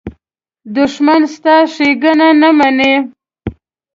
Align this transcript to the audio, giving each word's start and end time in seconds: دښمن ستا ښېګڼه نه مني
دښمن 0.75 1.21
ستا 1.33 1.55
ښېګڼه 1.73 2.29
نه 2.41 2.49
مني 2.57 2.93